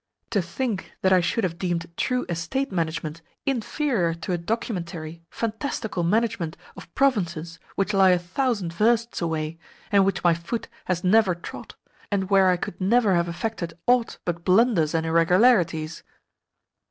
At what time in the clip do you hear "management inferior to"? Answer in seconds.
2.71-4.31